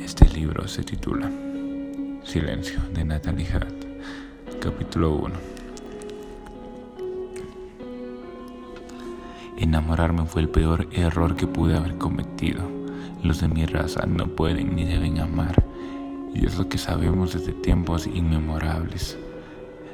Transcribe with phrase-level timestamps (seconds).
[0.00, 1.30] Este libro se titula
[2.24, 3.84] Silencio de Natalie Hart,
[4.60, 5.34] capítulo 1.
[9.58, 12.62] Enamorarme fue el peor error que pude haber cometido.
[13.22, 15.64] Los de mi raza no pueden ni deben amar,
[16.34, 19.16] y es lo que sabemos desde tiempos inmemorables.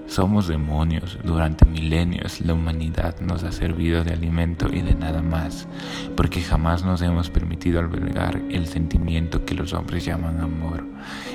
[0.09, 1.19] Somos demonios.
[1.23, 5.69] Durante milenios la humanidad nos ha servido de alimento y de nada más,
[6.17, 10.83] porque jamás nos hemos permitido albergar el sentimiento que los hombres llaman amor.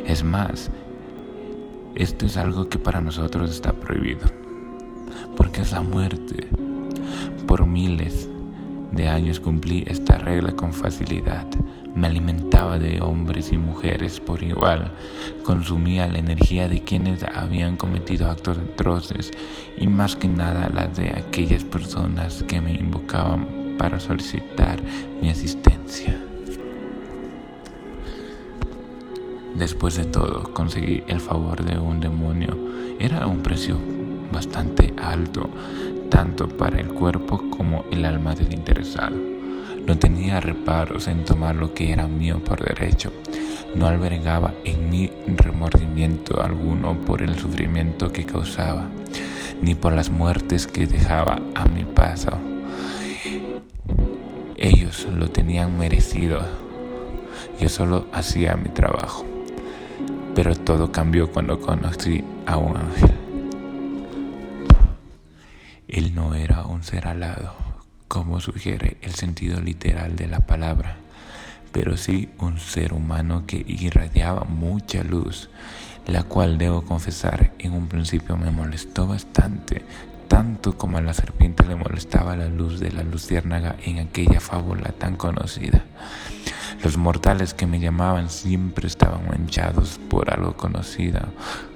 [0.07, 0.71] Es más,
[1.93, 4.25] esto es algo que para nosotros está prohibido,
[5.37, 6.47] porque es la muerte.
[7.45, 8.27] Por miles
[8.91, 11.45] de años cumplí esta regla con facilidad.
[11.95, 14.91] Me alimentaba de hombres y mujeres por igual.
[15.43, 19.31] Consumía la energía de quienes habían cometido actos atroces
[19.77, 24.81] y más que nada la de aquellas personas que me invocaban para solicitar
[25.21, 26.19] mi asistencia.
[29.55, 32.57] Después de todo, conseguí el favor de un demonio.
[32.99, 33.77] Era un precio
[34.31, 35.47] bastante alto,
[36.09, 39.32] tanto para el cuerpo como el alma del interesado.
[39.85, 43.11] No tenía reparos en tomar lo que era mío por derecho.
[43.75, 48.87] No albergaba en mí remordimiento alguno por el sufrimiento que causaba,
[49.61, 52.31] ni por las muertes que dejaba a mi paso.
[54.55, 56.39] Ellos lo tenían merecido.
[57.59, 59.25] Yo solo hacía mi trabajo.
[60.33, 63.11] Pero todo cambió cuando conocí a un ángel.
[65.89, 67.62] Él no era un ser alado
[68.13, 70.97] como sugiere el sentido literal de la palabra,
[71.71, 75.49] pero sí un ser humano que irradiaba mucha luz,
[76.05, 79.81] la cual debo confesar en un principio me molestó bastante,
[80.27, 84.91] tanto como a la serpiente le molestaba la luz de la luciérnaga en aquella fábula
[84.91, 85.83] tan conocida.
[86.83, 91.21] Los mortales que me llamaban siempre estaban manchados por algo conocido,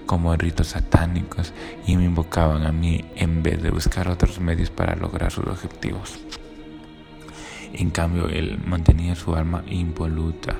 [0.05, 1.53] como ritos satánicos,
[1.85, 6.19] y me invocaban a mí en vez de buscar otros medios para lograr sus objetivos.
[7.71, 10.57] En cambio, él mantenía su alma impoluta,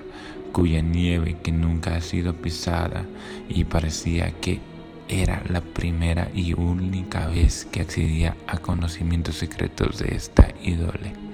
[0.53, 3.05] cuya nieve que nunca ha sido pisada,
[3.49, 4.61] y parecía que
[5.09, 11.26] era la primera y única vez que accedía a conocimientos secretos de esta ídole.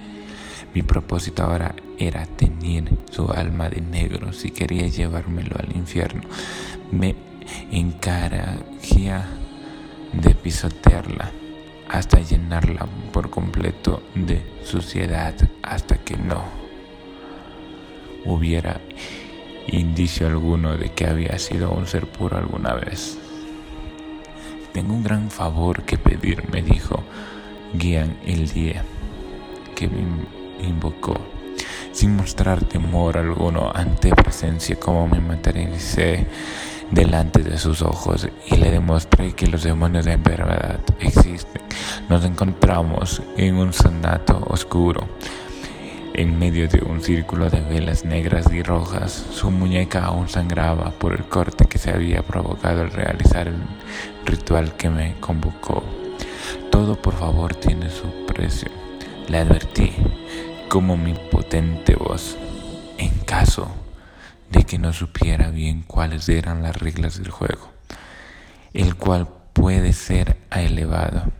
[0.74, 6.24] Mi propósito ahora era tener su alma de negro si quería llevármelo al infierno.
[6.92, 7.16] Me
[7.72, 9.28] encargía
[10.14, 11.32] de pisotearla
[11.90, 16.44] hasta llenarla por completo de suciedad hasta que no
[18.26, 18.82] hubiera
[19.68, 23.18] indicio alguno de que había sido un ser puro alguna vez.
[24.74, 27.04] Tengo un gran favor que pedir, me dijo
[27.74, 28.84] Guían el día
[29.76, 31.16] que me invocó,
[31.91, 36.28] sin mostrar temor alguno ante presencia como me materialicé
[36.91, 41.62] delante de sus ojos y le demostré que los demonios de verdad existen.
[42.09, 45.07] Nos encontramos en un sonato oscuro,
[46.13, 49.25] en medio de un círculo de velas negras y rojas.
[49.31, 53.57] Su muñeca aún sangraba por el corte que se había provocado al realizar el
[54.25, 55.84] ritual que me convocó.
[56.69, 58.69] Todo por favor tiene su precio.
[59.28, 59.94] Le advertí
[60.74, 62.36] como mi potente voz,
[62.98, 63.72] en caso
[64.50, 67.72] de que no supiera bien cuáles eran las reglas del juego,
[68.74, 71.32] el cual puede ser elevado.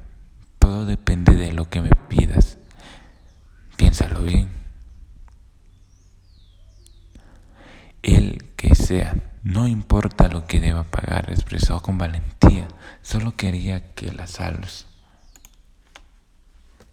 [0.60, 2.60] Todo depende de lo que me pidas.
[3.76, 4.52] Piénsalo bien.
[8.04, 12.68] El que sea, no importa lo que deba pagar, expresó con valentía.
[13.02, 14.86] Solo quería que la salves.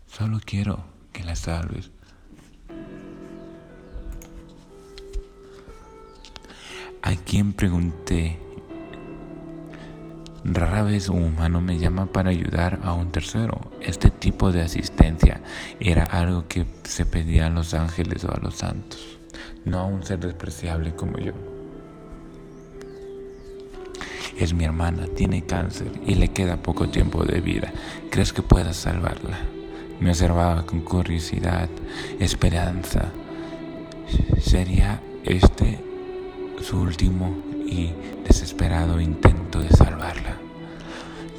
[0.06, 1.90] Solo quiero que la salves.
[7.10, 8.38] A quien pregunté.
[10.44, 13.72] Rara vez un humano me llama para ayudar a un tercero.
[13.80, 15.40] Este tipo de asistencia
[15.80, 19.18] era algo que se pedía a los ángeles o a los santos,
[19.64, 21.32] no a un ser despreciable como yo.
[24.38, 27.72] Es mi hermana, tiene cáncer y le queda poco tiempo de vida.
[28.10, 29.38] ¿Crees que puedas salvarla?
[29.98, 31.68] Me observaba con curiosidad,
[32.20, 33.10] esperanza.
[34.40, 35.89] ¿Sería este
[36.62, 37.36] su último
[37.66, 37.90] y
[38.26, 40.36] desesperado intento de salvarla,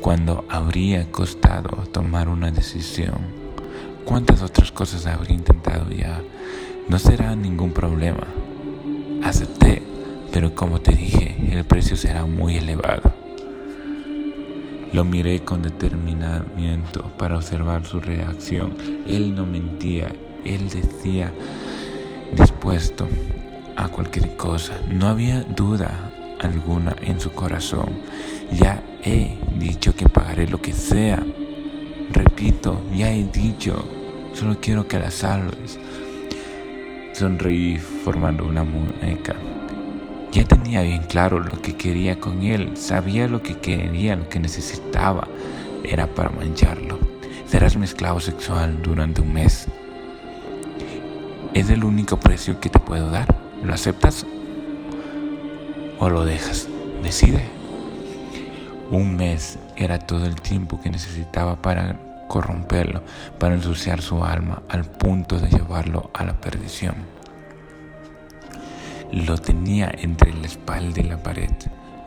[0.02, 3.42] cuando habría costado tomar una decisión.
[4.06, 6.22] ¿Cuántas otras cosas habría intentado ya?
[6.90, 8.26] No será ningún problema.
[9.24, 9.84] Acepté,
[10.32, 13.14] pero como te dije, el precio será muy elevado.
[14.92, 18.76] Lo miré con determinamiento para observar su reacción.
[19.08, 20.12] Él no mentía,
[20.44, 21.32] él decía
[22.36, 23.08] dispuesto
[23.76, 24.74] a cualquier cosa.
[24.90, 27.90] No había duda alguna en su corazón.
[28.52, 31.24] Ya he dicho que pagaré lo que sea.
[32.12, 33.86] Repito, ya he dicho,
[34.34, 35.80] solo quiero que la salves.
[37.14, 39.36] Sonreí formando una mueca.
[40.32, 44.40] Ya tenía bien claro lo que quería con él, sabía lo que quería, lo que
[44.40, 45.28] necesitaba,
[45.84, 47.00] era para mancharlo.
[47.48, 49.68] Serás mi esclavo sexual durante un mes.
[51.54, 53.41] Es el único precio que te puedo dar.
[53.64, 54.26] ¿Lo aceptas
[56.00, 56.68] o lo dejas?
[57.04, 57.44] Decide.
[58.90, 61.96] Un mes era todo el tiempo que necesitaba para
[62.28, 63.04] corromperlo,
[63.40, 66.96] para ensuciar su alma al punto de llevarlo a la perdición.
[69.12, 71.52] Lo tenía entre la espalda y la pared.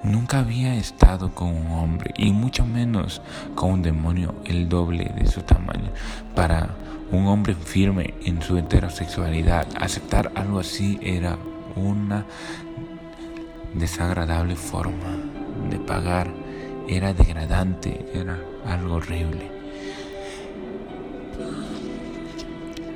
[0.04, 3.22] Nunca había estado con un hombre y mucho menos
[3.54, 5.90] con un demonio el doble de su tamaño.
[6.34, 6.68] Para
[7.10, 11.38] un hombre firme en su heterosexualidad, aceptar algo así era
[11.74, 12.26] una
[13.72, 15.16] desagradable forma
[15.70, 16.30] de pagar,
[16.86, 19.50] era degradante, era algo horrible.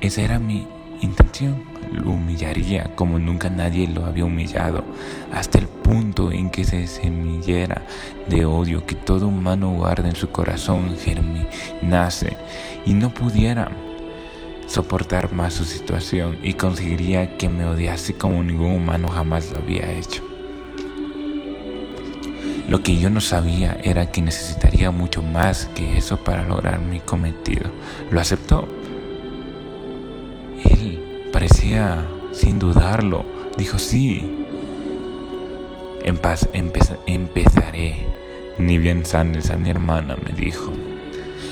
[0.03, 0.67] Esa era mi
[1.01, 1.63] intención.
[1.93, 4.85] Lo humillaría como nunca nadie lo había humillado,
[5.33, 7.83] hasta el punto en que se semillera
[8.29, 10.95] de odio que todo humano guarda en su corazón
[11.81, 12.37] nace
[12.85, 13.71] y no pudiera
[14.67, 19.91] soportar más su situación y conseguiría que me odiase como ningún humano jamás lo había
[19.93, 20.23] hecho.
[22.69, 27.01] Lo que yo no sabía era que necesitaría mucho más que eso para lograr mi
[27.01, 27.71] cometido.
[28.11, 28.69] Lo aceptó
[31.39, 33.25] Parecía sin dudarlo.
[33.57, 34.45] Dijo sí.
[36.03, 38.09] En paz empezaré.
[38.59, 40.73] Ni bien sanes a mi hermana, me dijo.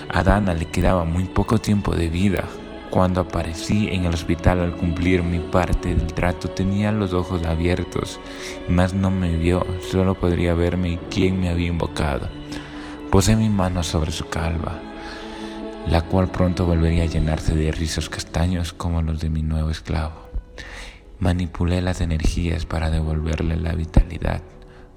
[0.08, 2.42] A Dana le quedaba muy poco tiempo de vida.
[2.90, 8.18] Cuando aparecí en el hospital al cumplir mi parte del trato tenía los ojos abiertos,
[8.68, 12.28] mas no me vio, solo podría verme quién me había invocado.
[13.12, 14.80] Posé mi mano sobre su calva
[15.88, 20.26] la cual pronto volvería a llenarse de rizos castaños como los de mi nuevo esclavo.
[21.20, 24.42] Manipulé las energías para devolverle la vitalidad.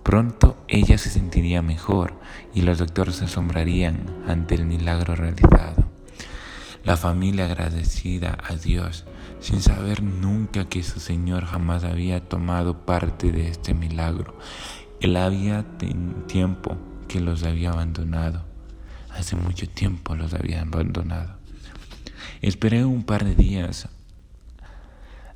[0.01, 2.13] Pronto ella se sentiría mejor
[2.56, 5.88] y los doctores se asombrarían ante el milagro realizado.
[6.83, 9.06] La familia agradecida a Dios,
[9.42, 14.35] sin saber nunca que su Señor jamás había tomado parte de este milagro.
[15.01, 15.65] Él había
[16.27, 16.77] tiempo
[17.07, 18.49] que los había abandonado
[19.15, 21.38] Hace mucho tiempo los había abandonado.
[22.41, 23.89] Esperé un par de días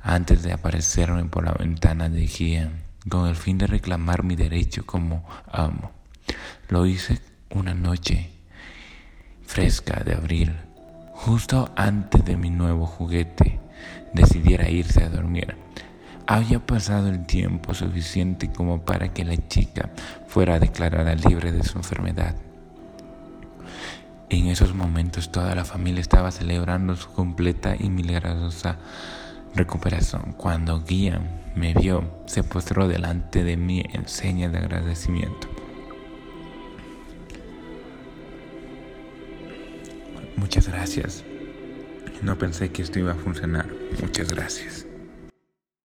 [0.00, 4.86] antes de aparecerme por la ventana de Gian con el fin de reclamar mi derecho
[4.86, 5.92] como amo.
[6.68, 8.30] Lo hice una noche
[9.46, 10.52] fresca de abril,
[11.12, 13.60] justo antes de mi nuevo juguete
[14.12, 15.56] decidiera irse a dormir.
[16.26, 19.90] Había pasado el tiempo suficiente como para que la chica
[20.26, 22.34] fuera declarada libre de su enfermedad.
[24.30, 28.78] En esos momentos toda la familia estaba celebrando su completa y milagrosa
[29.54, 30.34] recuperación.
[30.36, 35.48] Cuando Guian me vio, se postró delante de mí en señas de agradecimiento.
[40.36, 41.24] Muchas gracias.
[42.22, 43.66] No pensé que esto iba a funcionar.
[44.00, 44.86] Muchas gracias.